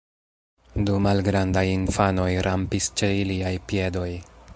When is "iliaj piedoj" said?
3.19-4.09